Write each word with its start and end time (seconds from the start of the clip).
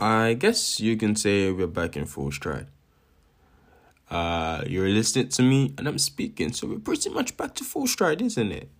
I 0.00 0.32
guess 0.32 0.80
you 0.80 0.96
can 0.96 1.14
say 1.14 1.52
we're 1.52 1.66
back 1.66 1.94
in 1.94 2.06
full 2.06 2.32
stride. 2.32 2.68
Uh, 4.10 4.64
you're 4.66 4.88
listening 4.88 5.28
to 5.28 5.42
me 5.42 5.74
and 5.76 5.86
I'm 5.86 5.98
speaking, 5.98 6.52
so 6.52 6.66
we're 6.66 6.78
pretty 6.78 7.10
much 7.10 7.36
back 7.36 7.54
to 7.56 7.64
full 7.64 7.86
stride, 7.86 8.22
isn't 8.22 8.50
it? 8.50 8.70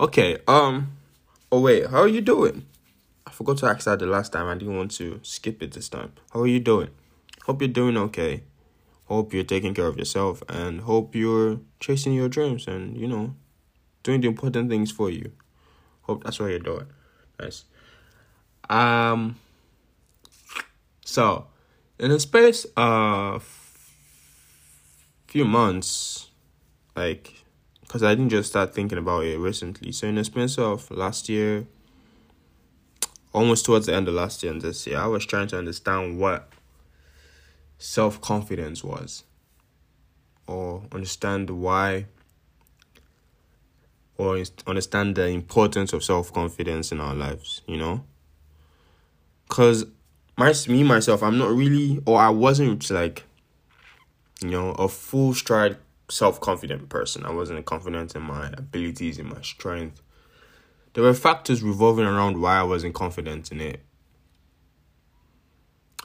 Okay. 0.00 0.38
Um. 0.48 0.96
Oh 1.52 1.60
wait, 1.60 1.86
how 1.88 2.00
are 2.00 2.08
you 2.08 2.22
doing? 2.22 2.64
I 3.26 3.30
forgot 3.30 3.58
to 3.58 3.66
ask 3.66 3.84
that 3.84 3.98
the 3.98 4.06
last 4.06 4.32
time. 4.32 4.48
I 4.48 4.54
didn't 4.54 4.76
want 4.76 4.90
to 4.92 5.20
skip 5.22 5.62
it 5.62 5.72
this 5.72 5.90
time. 5.90 6.12
How 6.32 6.40
are 6.40 6.46
you 6.46 6.60
doing? 6.60 6.88
Hope 7.44 7.60
you're 7.60 7.68
doing 7.68 7.98
okay. 7.98 8.42
Hope 9.04 9.34
you're 9.34 9.44
taking 9.44 9.74
care 9.74 9.86
of 9.86 9.98
yourself 9.98 10.42
and 10.48 10.80
hope 10.80 11.14
you're 11.14 11.60
chasing 11.78 12.14
your 12.14 12.30
dreams 12.30 12.66
and 12.66 12.96
you 12.96 13.06
know, 13.06 13.34
doing 14.02 14.22
the 14.22 14.28
important 14.28 14.70
things 14.70 14.90
for 14.90 15.10
you. 15.10 15.30
Hope 16.02 16.24
that's 16.24 16.40
what 16.40 16.48
you're 16.48 16.58
doing. 16.58 16.86
Nice. 17.38 17.64
Um. 18.70 19.36
So, 21.14 21.46
in 21.96 22.10
the 22.10 22.18
space 22.18 22.66
of 22.76 23.44
few 25.28 25.44
months, 25.44 26.30
like, 26.96 27.44
because 27.82 28.02
I 28.02 28.16
didn't 28.16 28.30
just 28.30 28.48
start 28.48 28.74
thinking 28.74 28.98
about 28.98 29.22
it 29.22 29.38
recently. 29.38 29.92
So, 29.92 30.08
in 30.08 30.16
the 30.16 30.24
space 30.24 30.58
of 30.58 30.90
last 30.90 31.28
year, 31.28 31.68
almost 33.32 33.64
towards 33.64 33.86
the 33.86 33.94
end 33.94 34.08
of 34.08 34.14
last 34.14 34.42
year 34.42 34.50
and 34.50 34.60
this 34.60 34.88
year, 34.88 34.98
I 34.98 35.06
was 35.06 35.24
trying 35.24 35.46
to 35.48 35.56
understand 35.56 36.18
what 36.18 36.48
self 37.78 38.20
confidence 38.20 38.82
was, 38.82 39.22
or 40.48 40.82
understand 40.90 41.48
why, 41.48 42.06
or 44.18 44.42
understand 44.66 45.14
the 45.14 45.28
importance 45.28 45.92
of 45.92 46.02
self 46.02 46.32
confidence 46.32 46.90
in 46.90 46.98
our 46.98 47.14
lives, 47.14 47.60
you 47.68 47.76
know? 47.76 48.02
Because 49.46 49.86
my 50.36 50.52
me 50.68 50.82
myself, 50.82 51.22
I'm 51.22 51.38
not 51.38 51.50
really, 51.50 52.02
or 52.06 52.18
I 52.18 52.28
wasn't 52.30 52.90
like, 52.90 53.24
you 54.42 54.50
know, 54.50 54.70
a 54.72 54.88
full 54.88 55.34
stride 55.34 55.76
self 56.10 56.40
confident 56.40 56.88
person. 56.88 57.24
I 57.24 57.32
wasn't 57.32 57.64
confident 57.66 58.14
in 58.14 58.22
my 58.22 58.48
abilities, 58.56 59.18
in 59.18 59.28
my 59.28 59.42
strength. 59.42 60.02
There 60.94 61.04
were 61.04 61.14
factors 61.14 61.62
revolving 61.62 62.04
around 62.04 62.40
why 62.40 62.58
I 62.58 62.62
wasn't 62.62 62.94
confident 62.94 63.50
in 63.50 63.60
it. 63.60 63.80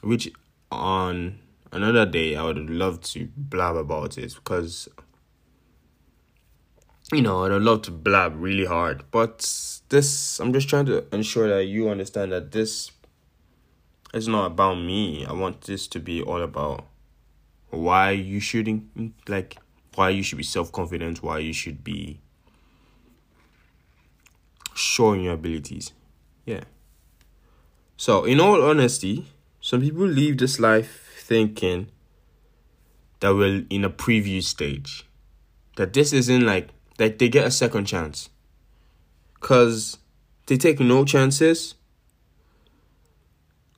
Which 0.02 0.31
on 0.71 1.39
another 1.71 2.05
day 2.05 2.36
I 2.36 2.43
would 2.43 2.69
love 2.69 3.02
to 3.02 3.30
blab 3.36 3.75
about 3.75 4.17
it 4.17 4.33
because 4.36 4.89
you 7.11 7.21
know, 7.23 7.43
I'd 7.43 7.61
love 7.61 7.81
to 7.83 7.91
blab 7.91 8.36
really 8.36 8.66
hard. 8.66 9.03
But 9.11 9.39
this 9.89 10.39
I'm 10.39 10.53
just 10.53 10.69
trying 10.69 10.86
to 10.88 11.05
ensure 11.14 11.47
that 11.49 11.66
you 11.66 11.89
understand 11.89 12.31
that 12.31 12.52
this 12.52 12.91
it's 14.13 14.27
not 14.27 14.47
about 14.47 14.75
me. 14.75 15.25
I 15.25 15.33
want 15.33 15.61
this 15.61 15.88
to 15.88 15.99
be 15.99 16.21
all 16.21 16.41
about 16.41 16.85
why 17.69 18.11
you 18.11 18.39
shouldn't 18.39 19.13
like 19.27 19.57
why 19.95 20.09
you 20.09 20.23
should 20.23 20.38
be 20.38 20.43
self 20.43 20.71
confident, 20.71 21.21
why 21.21 21.39
you 21.39 21.53
should 21.53 21.83
be 21.83 22.19
showing 24.73 25.23
your 25.23 25.33
abilities. 25.33 25.91
Yeah. 26.45 26.63
So, 27.97 28.23
in 28.23 28.39
all 28.39 28.63
honesty, 28.63 29.25
some 29.61 29.81
people 29.81 30.05
leave 30.05 30.37
this 30.37 30.59
life 30.59 31.21
thinking 31.21 31.87
that 33.19 33.35
we're 33.35 33.65
in 33.69 33.83
a 33.83 33.89
preview 33.89 34.41
stage. 34.41 35.05
That 35.75 35.93
this 35.93 36.13
isn't 36.13 36.45
like 36.45 36.69
that 36.97 37.19
they 37.19 37.30
get 37.30 37.45
a 37.45 37.52
second 37.52 37.85
chance. 37.85 38.30
Cause 39.39 39.97
they 40.47 40.57
take 40.57 40.80
no 40.80 41.05
chances 41.05 41.75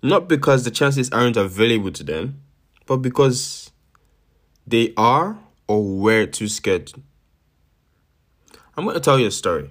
not 0.01 0.27
because 0.27 0.63
the 0.63 0.71
chances 0.71 1.09
aren't 1.11 1.37
available 1.37 1.91
to 1.91 2.03
them, 2.03 2.41
but 2.85 2.97
because 2.97 3.71
they 4.65 4.93
are 4.97 5.39
or 5.67 5.83
were 5.83 6.25
too 6.25 6.47
scared. 6.47 6.91
I'm 8.75 8.85
going 8.85 8.95
to 8.95 8.99
tell 8.99 9.19
you 9.19 9.27
a 9.27 9.31
story. 9.31 9.69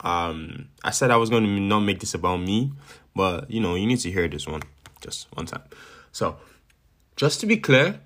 Um, 0.00 0.68
I 0.82 0.90
said 0.90 1.10
I 1.10 1.16
was 1.16 1.30
going 1.30 1.44
to 1.44 1.60
not 1.60 1.80
make 1.80 2.00
this 2.00 2.14
about 2.14 2.38
me, 2.38 2.72
but 3.14 3.50
you 3.50 3.60
know, 3.60 3.74
you 3.74 3.86
need 3.86 4.00
to 4.00 4.10
hear 4.10 4.26
this 4.28 4.46
one 4.46 4.62
just 5.00 5.28
one 5.34 5.46
time. 5.46 5.62
So, 6.12 6.36
just 7.16 7.40
to 7.40 7.46
be 7.46 7.56
clear, 7.56 8.00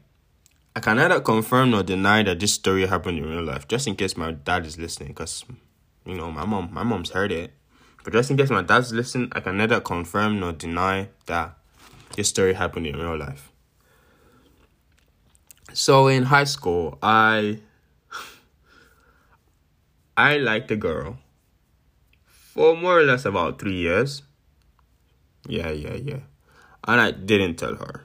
I 0.75 0.81
can 0.81 0.97
neither 0.97 1.21
confirm 1.21 1.71
nor 1.71 1.83
deny 1.83 2.23
that 2.25 2.41
this 2.41 2.53
story 2.53 2.87
happened 2.87 3.19
in 3.19 3.25
real 3.25 3.43
life, 3.43 3.67
just 3.67 3.87
in 3.87 3.97
case 3.97 4.17
my 4.17 4.33
dad 4.33 4.67
is 4.67 4.79
listening, 4.79 5.11
because 5.11 5.45
you 6.05 6.15
know 6.15 6.31
my 6.31 6.45
mom, 6.45 6.69
my 6.73 6.83
mom's 6.83 7.11
heard 7.11 7.33
it. 7.33 7.53
But 8.07 8.13
just 8.13 8.31
in 8.31 8.37
case 8.37 8.51
my 8.51 8.63
dad's 8.63 8.93
listening, 8.93 9.33
I 9.33 9.41
can 9.41 9.57
neither 9.57 9.81
confirm 9.81 10.39
nor 10.39 10.53
deny 10.53 11.09
that 11.27 11.59
this 12.15 12.29
story 12.29 12.55
happened 12.55 12.87
in 12.87 12.97
real 12.97 13.19
life. 13.19 13.51
So 15.73 16.07
in 16.07 16.23
high 16.23 16.45
school, 16.45 16.99
I 17.03 17.59
I 20.17 20.37
liked 20.37 20.71
a 20.71 20.77
girl 20.77 21.19
for 22.29 22.77
more 22.77 22.97
or 22.97 23.03
less 23.03 23.25
about 23.25 23.59
three 23.59 23.75
years. 23.75 24.23
Yeah, 25.49 25.71
yeah, 25.71 25.95
yeah. 25.95 26.21
And 26.87 27.01
I 27.01 27.11
didn't 27.11 27.57
tell 27.57 27.75
her. 27.75 28.05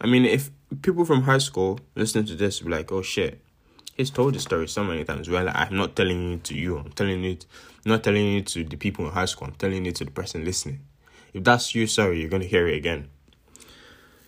I 0.00 0.06
mean, 0.06 0.24
if 0.24 0.50
people 0.80 1.04
from 1.04 1.24
high 1.24 1.44
school 1.44 1.80
listening 1.96 2.24
to 2.28 2.34
this 2.34 2.60
be 2.60 2.70
like, 2.70 2.90
oh 2.90 3.02
shit, 3.02 3.42
he's 3.96 4.10
told 4.10 4.34
the 4.34 4.38
story 4.38 4.68
so 4.68 4.84
many 4.84 5.04
times. 5.04 5.28
Well, 5.28 5.48
I'm 5.48 5.76
not 5.76 5.96
telling 5.96 6.34
it 6.34 6.44
to 6.44 6.54
you. 6.54 6.78
I'm 6.78 6.92
telling 6.92 7.24
it, 7.24 7.46
not 7.84 8.04
telling 8.04 8.36
it 8.36 8.46
to 8.48 8.64
the 8.64 8.76
people 8.76 9.06
in 9.06 9.12
high 9.12 9.24
school. 9.24 9.48
I'm 9.48 9.54
telling 9.54 9.86
it 9.86 9.96
to 9.96 10.04
the 10.04 10.10
person 10.10 10.44
listening. 10.44 10.80
If 11.32 11.44
that's 11.44 11.74
you, 11.74 11.86
sorry, 11.86 12.20
you're 12.20 12.30
gonna 12.30 12.44
hear 12.44 12.68
it 12.68 12.76
again. 12.76 13.08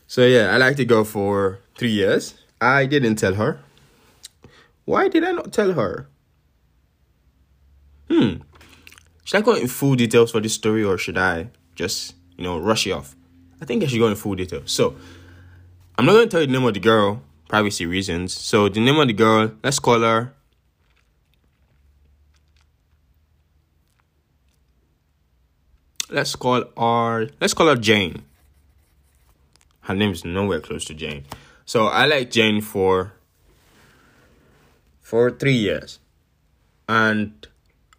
So 0.07 0.25
yeah, 0.27 0.55
I 0.55 0.57
like 0.57 0.77
to 0.77 0.85
go 0.85 1.05
for 1.05 1.61
three 1.77 1.91
years. 1.91 2.35
I 2.61 2.87
didn't 2.87 3.17
tell 3.17 3.35
her. 3.35 3.61
Why 4.85 5.09
did 5.09 5.23
I 5.23 5.33
not 5.33 5.53
tell 5.53 5.73
her? 5.73 6.09
Hmm. 8.11 8.37
Should 9.25 9.39
I 9.39 9.43
go 9.43 9.55
in 9.55 9.69
full 9.69 9.95
details 9.95 10.33
for 10.33 10.41
this 10.41 10.55
story 10.55 10.83
or 10.83 10.97
should 10.97 11.19
I 11.19 11.51
just, 11.75 12.15
you 12.39 12.45
know, 12.45 12.59
rush 12.59 12.87
it 12.87 12.93
off? 12.93 13.15
I 13.61 13.67
think 13.67 13.83
I 13.83 13.87
should 13.87 13.99
go 13.99 14.09
in 14.09 14.17
full 14.17 14.35
details. 14.35 14.73
So, 14.73 14.97
I'm 15.99 16.07
not 16.07 16.15
to 16.15 16.27
tell 16.27 16.41
you 16.41 16.47
the 16.47 16.53
name 16.55 16.65
of 16.65 16.73
the 16.73 16.81
girl 16.81 17.23
privacy 17.49 17.87
reasons. 17.87 18.33
So 18.35 18.69
the 18.69 18.81
name 18.81 18.99
of 18.99 19.09
the 19.09 19.15
girl, 19.15 19.51
let's 19.65 19.79
call 19.79 20.01
her. 20.01 20.35
Let's 26.11 26.37
call 26.37 26.65
her. 26.77 27.29
Let's 27.41 27.55
call 27.55 27.69
her 27.69 27.77
Jane. 27.77 28.25
Her 29.81 29.95
name 29.95 30.13
is 30.13 30.25
nowhere 30.25 30.61
close 30.61 30.85
to 30.87 30.95
Jane. 30.95 31.25
So 31.65 31.87
I 31.87 32.07
like 32.07 32.31
Jane 32.31 32.61
for 32.61 33.13
for 35.01 35.31
three 35.31 35.57
years. 35.57 35.99
And 36.89 37.47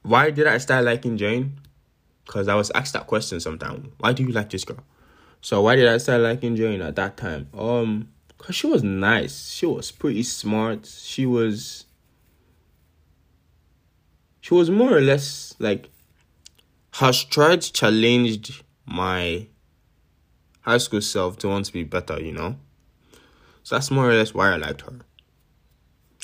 why 0.04 0.32
did 0.32 0.48
I 0.48 0.58
start 0.60 0.86
liking 0.86 1.18
Jane? 1.18 1.60
Because 2.26 2.48
I 2.48 2.56
was 2.56 2.72
asked 2.76 2.94
that 2.94 3.08
question 3.08 3.40
sometime. 3.40 3.92
Why 4.00 4.14
do 4.14 4.24
you 4.24 4.32
like 4.32 4.50
this 4.50 4.64
girl? 4.64 4.84
So 5.42 5.62
why 5.62 5.76
did 5.76 5.88
I 5.88 5.98
start 5.98 6.22
liking 6.22 6.56
Jane 6.56 6.82
at 6.82 6.96
that 6.96 7.18
time? 7.18 7.50
Um 7.58 8.10
Cause 8.40 8.56
she 8.56 8.68
was 8.68 8.84
nice. 8.84 9.50
She 9.50 9.66
was 9.66 9.92
pretty 9.92 10.24
smart. 10.24 10.86
She 10.88 11.26
was 11.26 11.86
she 14.42 14.54
was 14.54 14.72
more 14.72 14.98
or 14.98 15.02
less 15.02 15.54
like 15.60 15.90
her 16.96 17.14
strides 17.14 17.70
challenged 17.70 18.64
my 18.86 19.46
high 20.62 20.78
school 20.78 21.02
self 21.02 21.38
to 21.38 21.48
want 21.48 21.66
to 21.66 21.74
be 21.74 21.84
better, 21.84 22.20
you 22.20 22.32
know? 22.32 22.56
So 23.64 23.76
that's 23.76 23.92
more 23.92 24.10
or 24.10 24.14
less 24.14 24.34
why 24.34 24.54
I 24.54 24.56
liked 24.56 24.82
her. 24.82 25.00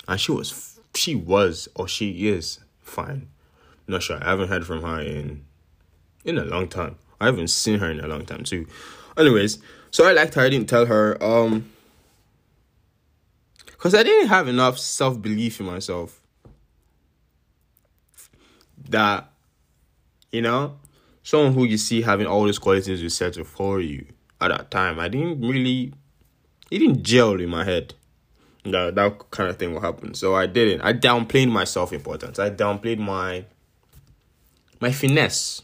And 0.08 0.20
she 0.20 0.32
was 0.32 0.80
she 0.96 1.16
was 1.16 1.68
or 1.76 1.88
she 1.88 2.30
is 2.30 2.60
fine. 2.82 3.28
not 3.88 4.04
sure. 4.04 4.24
I 4.24 4.30
haven't 4.30 4.48
heard 4.48 4.66
from 4.66 4.82
her 4.84 5.02
in 5.02 5.46
in 6.24 6.38
a 6.38 6.46
long 6.46 6.70
time. 6.70 6.96
I 7.20 7.26
haven't 7.26 7.50
seen 7.50 7.80
her 7.80 7.92
in 7.92 8.00
a 8.00 8.08
long 8.08 8.26
time 8.26 8.44
too. 8.46 8.68
Anyways, 9.18 9.60
so 9.92 10.08
I 10.08 10.14
liked 10.14 10.34
her. 10.36 10.42
I 10.42 10.50
didn't 10.50 10.70
tell 10.70 10.86
her. 10.86 11.22
Um 11.22 11.72
because 13.86 14.00
I 14.00 14.02
didn't 14.02 14.30
have 14.30 14.48
enough 14.48 14.80
self 14.80 15.22
belief 15.22 15.60
in 15.60 15.68
myself 15.68 16.20
that, 18.90 19.30
you 20.32 20.42
know, 20.42 20.80
someone 21.22 21.54
who 21.54 21.66
you 21.66 21.78
see 21.78 22.02
having 22.02 22.26
all 22.26 22.46
these 22.46 22.58
qualities 22.58 23.04
will 23.04 23.12
settle 23.12 23.44
for 23.44 23.80
you 23.80 24.08
at 24.42 24.48
that 24.48 24.72
time. 24.72 25.00
I 25.00 25.08
didn't 25.08 25.40
really, 25.40 25.94
it 26.72 26.80
didn't 26.80 27.04
gel 27.04 27.40
in 27.40 27.48
my 27.48 27.64
head. 27.64 27.94
That, 28.64 28.96
that 28.96 29.30
kind 29.30 29.52
of 29.52 29.58
thing 29.58 29.76
will 29.76 29.82
happen. 29.82 30.16
So 30.16 30.34
I 30.36 30.48
didn't. 30.48 30.82
I 30.82 30.92
downplayed 30.92 31.52
my 31.52 31.64
self 31.64 31.94
importance. 31.94 32.40
I 32.40 32.50
downplayed 32.50 32.98
my 32.98 33.46
my 34.82 34.92
finesse. 34.92 35.62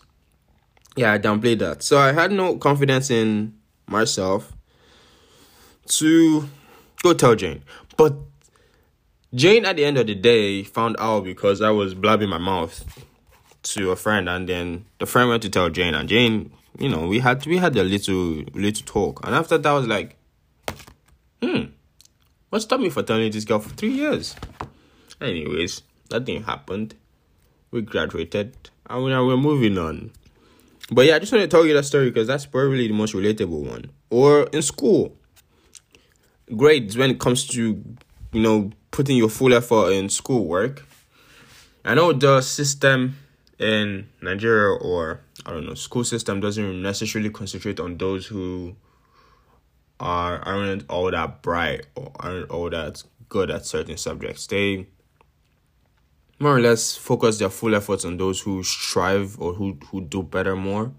Yeah, 0.96 1.14
I 1.14 1.18
downplayed 1.18 1.58
that. 1.58 1.82
So 1.82 1.98
I 1.98 2.12
had 2.12 2.32
no 2.32 2.58
confidence 2.58 3.10
in 3.10 3.56
myself 3.88 4.54
to 5.88 6.48
go 7.02 7.14
tell 7.16 7.34
Jane. 7.34 7.64
But 8.02 8.16
Jane, 9.36 9.64
at 9.64 9.76
the 9.76 9.86
end 9.86 10.00
of 10.00 10.08
the 10.08 10.16
day, 10.16 10.64
found 10.64 10.96
out 10.98 11.24
because 11.24 11.62
I 11.62 11.70
was 11.70 11.94
blabbing 11.94 12.30
my 12.30 12.40
mouth 12.40 12.84
to 13.62 13.92
a 13.92 13.96
friend, 13.96 14.28
and 14.28 14.50
then 14.50 14.86
the 14.98 15.06
friend 15.06 15.30
went 15.30 15.44
to 15.44 15.52
tell 15.52 15.70
Jane, 15.70 15.94
and 15.94 16.10
Jane 16.10 16.52
you 16.80 16.90
know, 16.90 17.06
we 17.06 17.20
had 17.20 17.46
we 17.46 17.58
had 17.58 17.78
a 17.78 17.84
little 17.84 18.44
little 18.56 18.86
talk, 18.88 19.24
and 19.24 19.36
after 19.36 19.60
that, 19.60 19.70
I 19.70 19.74
was 19.74 19.86
like, 19.86 20.16
hmm, 21.44 21.66
what 22.50 22.64
stopped 22.64 22.82
me 22.82 22.90
for 22.90 23.04
telling 23.04 23.32
this 23.32 23.46
girl 23.46 23.60
for 23.60 23.70
three 23.70 23.92
years? 23.92 24.36
Anyways, 25.22 25.84
that 26.10 26.26
thing 26.26 26.42
happened. 26.42 26.96
We 27.70 27.84
graduated, 27.84 28.72
and 28.90 29.04
we 29.04 29.12
we're 29.12 29.38
moving 29.38 29.78
on. 29.78 30.10
But 30.92 31.06
yeah, 31.06 31.18
I 31.18 31.20
just 31.20 31.32
want 31.32 31.44
to 31.44 31.48
tell 31.48 31.68
you 31.68 31.76
that 31.76 31.86
story 31.86 32.10
because 32.10 32.28
that's 32.28 32.48
probably 32.48 32.88
the 32.88 32.96
most 32.96 33.14
relatable 33.14 33.70
one. 33.70 33.92
Or 34.10 34.48
in 34.48 34.64
school, 34.64 35.16
grades 36.56 36.98
when 36.98 37.12
it 37.12 37.20
comes 37.20 37.48
to 37.48 37.84
you 38.32 38.42
know 38.42 38.72
putting 38.92 39.18
your 39.18 39.30
full 39.30 39.54
effort 39.54 39.92
in 39.92 40.10
schoolwork. 40.10 40.86
I 41.84 41.96
know 41.96 42.14
the 42.14 42.42
system 42.42 43.18
in 43.58 44.10
Nigeria 44.22 44.78
or 44.78 45.22
I 45.46 45.52
don't 45.52 45.66
know 45.66 45.74
school 45.74 46.04
system 46.04 46.40
doesn't 46.40 46.82
necessarily 46.82 47.30
concentrate 47.30 47.80
on 47.80 47.98
those 47.98 48.28
who 48.28 48.76
are 50.00 50.40
aren't 50.40 50.90
all 50.90 51.10
that 51.12 51.42
bright 51.42 51.86
or 51.96 52.12
aren't 52.16 52.50
all 52.50 52.70
that 52.70 53.04
good 53.30 53.50
at 53.50 53.66
certain 53.66 53.98
subjects. 53.98 54.48
They 54.48 54.88
more 56.40 56.58
or 56.58 56.60
less 56.60 56.96
focus 56.96 57.38
their 57.38 57.52
full 57.52 57.76
efforts 57.76 58.04
on 58.04 58.18
those 58.18 58.42
who 58.42 58.64
strive 58.64 59.40
or 59.40 59.54
who 59.54 59.78
who 59.92 60.02
do 60.02 60.24
better 60.24 60.56
more. 60.56 60.92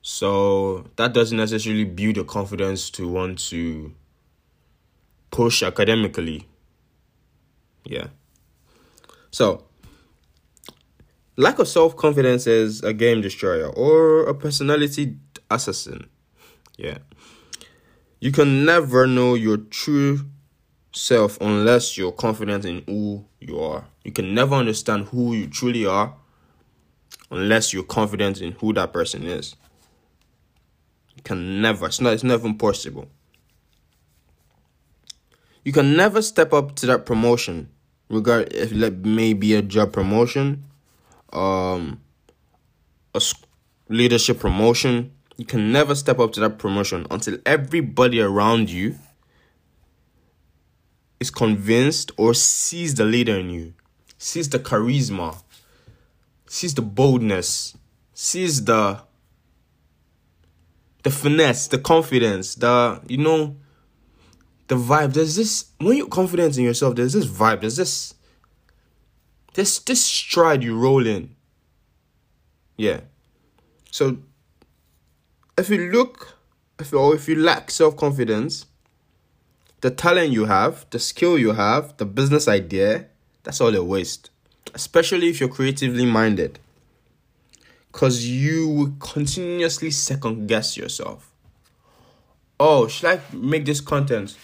So 0.00 0.86
that 0.96 1.12
doesn't 1.12 1.36
necessarily 1.36 1.84
build 1.84 2.16
the 2.16 2.24
confidence 2.24 2.88
to 2.90 3.08
want 3.08 3.38
to 3.50 3.92
push 5.30 5.62
academically. 5.62 6.46
Yeah. 7.84 8.08
So 9.30 9.64
lack 11.36 11.58
of 11.58 11.68
self 11.68 11.96
confidence 11.96 12.46
is 12.46 12.82
a 12.82 12.92
game 12.92 13.20
destroyer 13.20 13.68
or 13.68 14.26
a 14.26 14.34
personality 14.34 15.16
assassin. 15.50 16.08
Yeah. 16.76 16.98
You 18.20 18.32
can 18.32 18.64
never 18.64 19.06
know 19.06 19.34
your 19.34 19.56
true 19.58 20.26
self 20.92 21.40
unless 21.40 21.96
you're 21.96 22.12
confident 22.12 22.64
in 22.64 22.82
who 22.86 23.24
you 23.40 23.60
are. 23.60 23.86
You 24.04 24.12
can 24.12 24.34
never 24.34 24.54
understand 24.54 25.06
who 25.06 25.34
you 25.34 25.46
truly 25.46 25.86
are 25.86 26.14
unless 27.30 27.72
you're 27.72 27.84
confident 27.84 28.40
in 28.40 28.52
who 28.52 28.72
that 28.72 28.92
person 28.92 29.24
is. 29.24 29.54
You 31.14 31.22
can 31.22 31.60
never. 31.62 31.86
It's 31.86 32.00
not. 32.00 32.14
It's 32.14 32.24
never 32.24 32.52
possible. 32.54 33.08
You 35.68 35.72
can 35.72 35.98
never 35.98 36.22
step 36.22 36.54
up 36.54 36.76
to 36.76 36.86
that 36.86 37.04
promotion, 37.04 37.68
regard 38.08 38.54
if 38.54 38.72
it 38.72 39.04
may 39.04 39.34
be 39.34 39.54
a 39.54 39.60
job 39.60 39.92
promotion, 39.92 40.64
um, 41.30 42.00
a 43.14 43.20
leadership 43.90 44.38
promotion. 44.40 45.12
You 45.36 45.44
can 45.44 45.70
never 45.70 45.94
step 45.94 46.20
up 46.20 46.32
to 46.32 46.40
that 46.40 46.58
promotion 46.58 47.06
until 47.10 47.36
everybody 47.44 48.18
around 48.18 48.70
you 48.70 48.98
is 51.20 51.30
convinced 51.30 52.12
or 52.16 52.32
sees 52.32 52.94
the 52.94 53.04
leader 53.04 53.38
in 53.38 53.50
you, 53.50 53.74
sees 54.16 54.48
the 54.48 54.58
charisma, 54.58 55.42
sees 56.46 56.72
the 56.72 56.80
boldness, 56.80 57.76
sees 58.14 58.64
the 58.64 59.02
the 61.02 61.10
finesse, 61.10 61.68
the 61.68 61.78
confidence, 61.78 62.54
the 62.54 63.02
you 63.06 63.18
know 63.18 63.56
the 64.68 64.76
vibe. 64.76 65.14
There's 65.14 65.36
this 65.36 65.72
when 65.78 65.96
you're 65.96 66.08
confident 66.08 66.56
in 66.56 66.64
yourself, 66.64 66.96
there's 66.96 67.14
this 67.14 67.26
vibe, 67.26 67.60
there's 67.60 67.76
this 67.76 68.14
this 69.54 69.78
this 69.80 70.04
stride 70.04 70.62
you 70.62 70.78
roll 70.78 71.06
in. 71.06 71.34
Yeah. 72.76 73.00
So 73.90 74.18
if 75.56 75.68
you 75.68 75.90
look 75.90 76.38
if 76.78 76.92
or 76.92 77.14
if 77.14 77.28
you 77.28 77.34
lack 77.34 77.70
self-confidence, 77.70 78.66
the 79.80 79.90
talent 79.90 80.30
you 80.30 80.44
have, 80.44 80.86
the 80.90 80.98
skill 80.98 81.38
you 81.38 81.52
have, 81.52 81.96
the 81.96 82.06
business 82.06 82.46
idea, 82.46 83.06
that's 83.42 83.60
all 83.60 83.74
a 83.74 83.82
waste. 83.82 84.30
Especially 84.74 85.28
if 85.28 85.40
you're 85.40 85.48
creatively 85.48 86.04
minded. 86.04 86.58
Because 87.90 88.26
you 88.26 88.68
will 88.68 88.92
continuously 89.00 89.90
second 89.90 90.46
guess 90.46 90.76
yourself. 90.76 91.27
Oh, 92.60 92.88
should 92.88 93.06
I 93.06 93.20
make 93.32 93.64
this 93.64 93.80
content? 93.80 94.36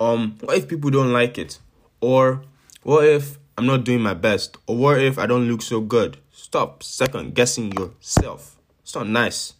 Um, 0.00 0.36
what 0.40 0.56
if 0.56 0.68
people 0.68 0.90
don't 0.90 1.12
like 1.12 1.36
it? 1.36 1.58
Or 2.00 2.42
what 2.82 3.04
if 3.04 3.38
I'm 3.58 3.66
not 3.66 3.84
doing 3.84 4.00
my 4.00 4.14
best? 4.14 4.56
Or 4.66 4.76
what 4.76 5.00
if 5.00 5.18
I 5.18 5.26
don't 5.26 5.48
look 5.48 5.60
so 5.60 5.80
good? 5.80 6.16
Stop 6.30 6.82
second 6.82 7.34
guessing 7.34 7.72
yourself. 7.72 8.56
It's 8.82 8.94
not 8.94 9.08
nice. 9.08 9.52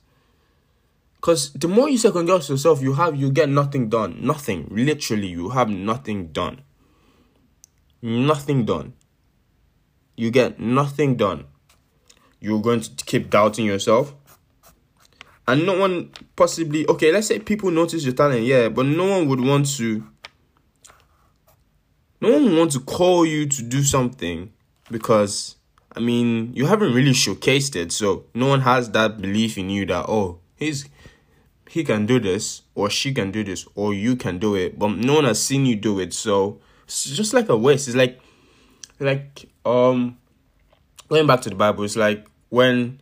Because 1.17 1.53
the 1.53 1.69
more 1.69 1.89
you 1.89 1.99
second 1.99 2.27
guess 2.27 2.49
yourself, 2.49 2.81
you 2.81 2.95
have 2.95 3.17
you 3.17 3.31
get 3.31 3.49
nothing 3.49 3.89
done. 3.89 4.25
Nothing. 4.25 4.69
Literally, 4.71 5.27
you 5.27 5.51
have 5.51 5.69
nothing 5.69 6.29
done. 6.29 6.63
Nothing 8.01 8.65
done. 8.65 8.95
You 10.17 10.31
get 10.31 10.59
nothing 10.59 11.17
done. 11.17 11.45
You're 12.41 12.63
going 12.63 12.81
to 12.81 13.05
keep 13.05 13.31
doubting 13.31 13.67
yourself. 13.67 14.15
And 15.49 15.65
no 15.65 15.79
one 15.79 16.11
possibly 16.37 16.87
okay, 16.89 17.11
let's 17.11 17.27
say 17.27 17.39
people 17.39 17.71
notice 17.71 18.05
your 18.05 18.13
talent, 18.13 18.43
yeah, 18.43 18.69
but 18.69 18.85
no 18.85 19.07
one 19.07 19.29
would 19.29 19.41
want 19.41 19.67
to 19.79 20.07
no 22.21 22.33
one 22.33 22.45
would 22.45 22.59
want 22.59 22.73
to 22.73 22.81
call 22.81 23.25
you 23.25 23.47
to 23.47 23.63
do 23.63 23.83
something 23.83 24.53
because 24.91 25.57
I 25.97 26.01
mean 26.01 26.53
you 26.53 26.67
haven't 26.67 26.93
really 26.93 27.13
showcased 27.13 27.77
it, 27.77 27.93
so 27.93 28.27
no 28.35 28.47
one 28.47 28.61
has 28.61 28.91
that 28.91 29.23
belief 29.23 29.57
in 29.57 29.71
you 29.71 29.87
that 29.87 30.05
oh 30.07 30.41
he's 30.57 30.85
he 31.71 31.83
can 31.83 32.05
do 32.05 32.21
this 32.21 32.61
or 32.75 32.91
she 32.91 33.15
can 33.15 33.31
do 33.31 33.43
this 33.43 33.67
or 33.75 33.95
you 33.95 34.17
can 34.17 34.39
do 34.39 34.55
it 34.55 34.79
but 34.79 34.89
no 34.89 35.15
one 35.15 35.25
has 35.25 35.43
seen 35.43 35.65
you 35.65 35.77
do 35.77 35.99
it 35.99 36.13
so 36.13 36.61
it's 36.85 37.05
just 37.05 37.33
like 37.33 37.49
a 37.49 37.57
waste. 37.57 37.89
It's 37.89 37.97
like 37.97 38.21
like 39.01 39.49
um 39.65 40.19
going 41.09 41.27
back 41.27 41.41
to 41.43 41.49
the 41.49 41.55
bible 41.55 41.85
it's 41.85 41.97
like 41.97 42.27
when 42.51 43.01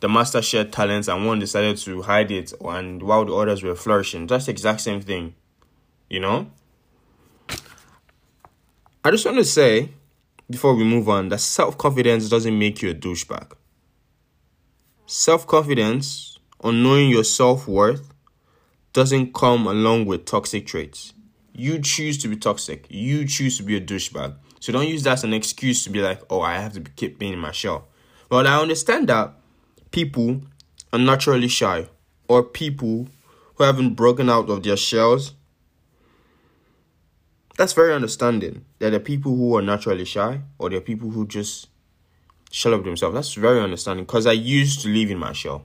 the 0.00 0.08
master 0.08 0.42
shared 0.42 0.72
talents 0.72 1.08
and 1.08 1.26
one 1.26 1.38
decided 1.38 1.76
to 1.76 2.02
hide 2.02 2.30
it 2.30 2.52
and 2.60 3.02
while 3.02 3.24
the 3.24 3.34
others 3.34 3.62
were 3.62 3.74
flourishing 3.74 4.26
that's 4.26 4.46
the 4.46 4.52
exact 4.52 4.80
same 4.80 5.00
thing 5.00 5.34
you 6.08 6.20
know 6.20 6.50
i 9.04 9.10
just 9.10 9.24
want 9.24 9.36
to 9.36 9.44
say 9.44 9.90
before 10.48 10.74
we 10.74 10.84
move 10.84 11.08
on 11.08 11.28
that 11.28 11.40
self-confidence 11.40 12.28
doesn't 12.28 12.58
make 12.58 12.82
you 12.82 12.90
a 12.90 12.94
douchebag 12.94 13.52
self-confidence 15.06 16.38
on 16.60 16.82
knowing 16.82 17.08
your 17.08 17.24
self 17.24 17.68
worth 17.68 18.12
doesn't 18.92 19.34
come 19.34 19.66
along 19.66 20.06
with 20.06 20.24
toxic 20.24 20.66
traits. 20.66 21.12
You 21.52 21.78
choose 21.80 22.16
to 22.18 22.28
be 22.28 22.36
toxic. 22.36 22.86
You 22.88 23.26
choose 23.26 23.58
to 23.58 23.62
be 23.62 23.76
a 23.76 23.80
douchebag. 23.80 24.36
So 24.58 24.72
don't 24.72 24.88
use 24.88 25.02
that 25.02 25.12
as 25.12 25.24
an 25.24 25.34
excuse 25.34 25.84
to 25.84 25.90
be 25.90 26.00
like, 26.00 26.22
oh, 26.30 26.40
I 26.40 26.54
have 26.54 26.72
to 26.72 26.80
keep 26.80 27.18
being 27.18 27.34
in 27.34 27.38
my 27.38 27.52
shell. 27.52 27.88
Well, 28.30 28.46
I 28.46 28.58
understand 28.58 29.08
that 29.08 29.34
people 29.96 30.42
are 30.92 30.98
naturally 30.98 31.48
shy 31.48 31.88
or 32.28 32.42
people 32.42 33.08
who 33.54 33.64
haven't 33.64 33.94
broken 33.94 34.28
out 34.28 34.50
of 34.50 34.62
their 34.62 34.76
shells. 34.76 35.32
That's 37.56 37.72
very 37.72 37.94
understanding. 37.94 38.66
There 38.78 38.94
are 38.94 38.98
people 38.98 39.34
who 39.34 39.56
are 39.56 39.62
naturally 39.62 40.04
shy 40.04 40.42
or 40.58 40.68
there 40.68 40.80
are 40.80 40.82
people 40.82 41.08
who 41.08 41.26
just 41.26 41.68
shell 42.50 42.74
up 42.74 42.84
themselves. 42.84 43.14
That's 43.14 43.32
very 43.32 43.58
understanding 43.58 44.04
because 44.04 44.26
I 44.26 44.32
used 44.32 44.82
to 44.82 44.90
live 44.90 45.10
in 45.10 45.16
my 45.16 45.32
shell. 45.32 45.64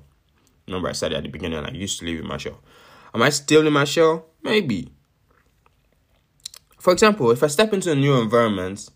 Remember, 0.66 0.88
I 0.88 0.94
said 0.94 1.12
at 1.12 1.24
the 1.24 1.30
beginning, 1.30 1.66
I 1.66 1.72
used 1.72 2.00
to 2.00 2.06
live 2.06 2.22
in 2.22 2.28
my 2.28 2.38
shell. 2.38 2.62
Am 3.14 3.22
I 3.22 3.32
still 3.32 3.68
in 3.68 3.74
my 3.74 3.84
shell? 3.84 4.28
Maybe. 4.42 4.94
For 6.80 6.94
example, 6.94 7.32
if 7.32 7.44
I 7.44 7.48
step 7.48 7.74
into 7.74 7.92
a 7.92 7.96
new 7.96 8.14
environment, 8.14 8.90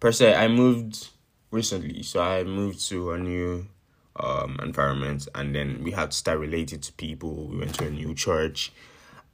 per 0.00 0.12
se, 0.12 0.34
I 0.34 0.48
moved 0.48 1.08
recently, 1.50 2.02
so 2.02 2.22
I 2.22 2.42
moved 2.44 2.88
to 2.88 3.12
a 3.12 3.18
new 3.18 3.66
um, 4.16 4.58
environment, 4.62 5.28
and 5.34 5.54
then 5.54 5.82
we 5.82 5.90
had 5.92 6.10
to 6.10 6.16
start 6.16 6.38
relating 6.38 6.80
to 6.80 6.92
people. 6.94 7.48
We 7.48 7.58
went 7.58 7.74
to 7.76 7.86
a 7.86 7.90
new 7.90 8.14
church, 8.14 8.72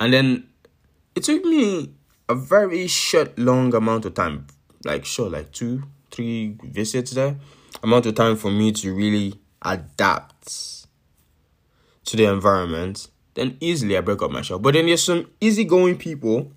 and 0.01 0.13
then 0.13 0.49
it 1.15 1.25
took 1.25 1.45
me 1.45 1.93
a 2.29 2.35
very 2.35 2.87
short, 2.87 3.39
long 3.39 3.75
amount 3.75 4.05
of 4.05 4.15
time, 4.15 4.47
like 4.85 5.05
sure, 5.05 5.31
like 5.31 5.53
two, 5.53 5.85
three 6.11 6.57
visits 6.63 7.13
there, 7.13 7.37
amount 7.83 8.07
of 8.07 8.15
time 8.15 8.37
for 8.37 8.51
me 8.51 8.73
to 8.73 8.95
really 8.95 9.35
adapt 9.63 10.87
to 12.05 12.17
the 12.17 12.25
environment, 12.25 13.09
then 13.35 13.57
easily 13.61 13.97
I 13.97 14.01
break 14.01 14.23
up 14.23 14.31
my 14.31 14.43
shell. 14.43 14.59
But 14.59 14.75
then 14.75 14.87
there's 14.87 15.05
some 15.05 15.31
easygoing 15.41 15.99
people 15.99 16.51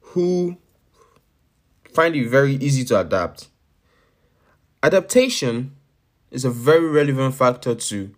who 0.00 0.56
find 1.92 2.14
it 2.14 2.28
very 2.28 2.54
easy 2.54 2.84
to 2.84 3.00
adapt. 3.00 3.48
Adaptation 4.82 5.74
is 6.34 6.44
a 6.44 6.50
very 6.50 6.88
relevant 6.88 7.32
factor 7.34 7.76
to 7.76 8.10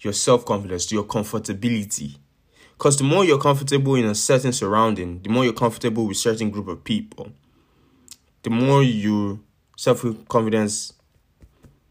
your 0.00 0.12
self 0.12 0.46
confidence, 0.46 0.86
to 0.86 0.94
your 0.94 1.04
comfortability. 1.04 2.16
Because 2.72 2.96
the 2.96 3.04
more 3.04 3.24
you're 3.24 3.40
comfortable 3.40 3.96
in 3.96 4.04
a 4.04 4.14
certain 4.14 4.52
surrounding, 4.52 5.20
the 5.22 5.28
more 5.28 5.42
you're 5.42 5.52
comfortable 5.52 6.06
with 6.06 6.16
certain 6.16 6.50
group 6.50 6.68
of 6.68 6.84
people, 6.84 7.32
the 8.44 8.50
more 8.50 8.84
your 8.84 9.40
self 9.76 10.04
confidence 10.28 10.92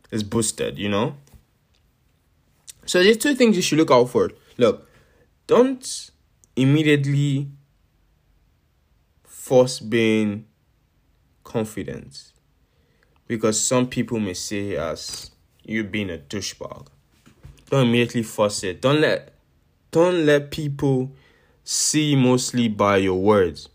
is 0.10 0.24
boosted, 0.24 0.80
you 0.80 0.88
know? 0.88 1.18
So 2.86 3.04
there's 3.04 3.18
two 3.18 3.36
things 3.36 3.58
you 3.58 3.62
should 3.62 3.78
look 3.78 3.92
out 3.92 4.10
for. 4.10 4.32
Look, 4.58 4.90
don't 5.48 6.12
immediately 6.56 7.50
force 9.26 9.82
being 9.82 10.46
confident 11.44 12.32
because 13.28 13.60
some 13.60 13.88
people 13.88 14.20
may 14.22 14.34
see 14.34 14.78
as 14.78 15.32
you 15.68 15.84
being 15.84 16.10
a 16.10 16.18
douchebag. 16.18 16.88
Don't 17.70 17.88
immediately 17.88 18.24
force 18.24 18.64
it. 18.64 18.82
Don't 18.82 19.02
let 19.02 19.34
don't 19.92 20.26
let 20.26 20.52
people 20.52 21.12
see 21.64 22.16
mostly 22.16 22.68
by 22.68 22.98
your 22.98 23.22
words. 23.22 23.70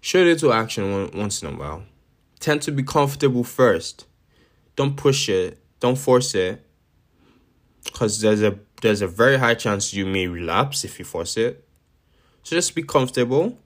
Show 0.00 0.18
it 0.24 0.38
to 0.40 0.52
action 0.52 1.10
once 1.14 1.42
in 1.42 1.48
a 1.48 1.56
while. 1.56 1.84
Tend 2.40 2.60
to 2.62 2.72
be 2.72 2.82
comfortable 2.82 3.44
first. 3.44 4.06
Don't 4.76 4.96
push 4.96 5.28
it. 5.28 5.58
Don't 5.80 5.96
force 5.96 6.34
it. 6.34 6.64
Cause 7.92 8.20
there's 8.20 8.42
a 8.42 8.58
there's 8.82 9.02
a 9.02 9.06
very 9.06 9.38
high 9.38 9.54
chance 9.54 9.94
you 9.94 10.04
may 10.04 10.26
relapse 10.26 10.84
if 10.84 10.98
you 10.98 11.04
force 11.04 11.36
it. 11.36 11.66
So 12.42 12.56
just 12.56 12.74
be 12.74 12.82
comfortable. 12.82 13.58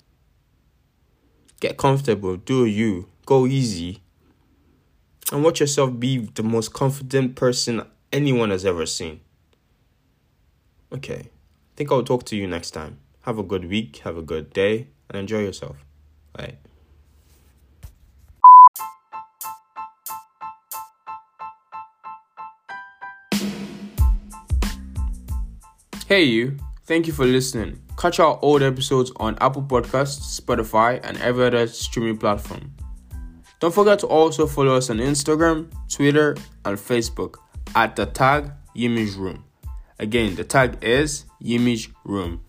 Get 1.61 1.77
comfortable. 1.77 2.37
Do 2.37 2.67
you. 2.67 3.09
Go 3.27 3.47
easy. 3.47 4.03
And 5.31 5.45
watch 5.45 5.61
yourself 5.61 5.99
be 5.99 6.19
the 6.19 6.43
most 6.43 6.73
confident 6.73 7.37
person 7.37 7.83
anyone 8.13 8.51
has 8.51 8.65
ever 8.65 8.87
seen. 8.87 9.21
Okay. 10.93 11.29
I 11.29 11.77
think 11.77 11.93
I'll 11.93 12.03
talk 12.03 12.25
to 12.27 12.37
you 12.37 12.47
next 12.47 12.71
time. 12.71 12.99
Have 13.23 13.39
a 13.39 13.43
good 13.43 13.69
week, 13.69 13.99
have 13.99 14.17
a 14.17 14.23
good 14.23 14.53
day, 14.53 14.89
and 15.11 15.19
enjoy 15.19 15.41
yourself. 15.41 15.77
Bye. 16.33 16.57
Hey, 26.07 26.25
you. 26.25 26.57
Thank 26.87 27.07
you 27.07 27.13
for 27.13 27.27
listening. 27.27 27.83
Catch 27.99 28.19
our 28.19 28.39
old 28.41 28.63
episodes 28.63 29.13
on 29.17 29.37
Apple 29.43 29.63
Podcasts, 29.63 30.41
Spotify, 30.41 31.01
and 31.03 31.19
every 31.19 31.45
other 31.45 31.67
streaming 31.67 32.17
platform. 32.17 32.73
Don't 33.61 33.75
forget 33.75 33.99
to 34.01 34.07
also 34.07 34.47
follow 34.47 34.77
us 34.77 34.89
on 34.89 34.99
Instagram, 34.99 35.69
Twitter, 35.91 36.37
and 36.65 36.79
Facebook 36.79 37.37
at 37.75 37.97
the 37.97 38.07
tag 38.07 38.51
Yimage 38.77 39.17
Room. 39.17 39.45
Again, 39.99 40.37
the 40.37 40.45
tag 40.45 40.79
is 40.83 41.25
Yimage 41.43 41.93
Room. 42.05 42.41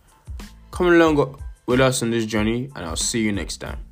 Come 0.72 0.88
along 0.88 1.42
with 1.66 1.80
us 1.82 2.04
on 2.04 2.12
this 2.12 2.26
journey, 2.26 2.70
and 2.76 2.86
I'll 2.86 2.96
see 2.96 3.22
you 3.22 3.32
next 3.32 3.58
time. 3.58 3.89